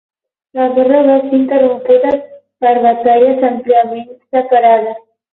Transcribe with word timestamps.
La 0.59 0.63
guerra 0.75 1.01
va 1.07 1.17
ser 1.25 1.33
interrompuda 1.39 2.13
per 2.65 2.71
batalles 2.85 3.43
àmpliament 3.51 4.07
separades. 4.37 4.99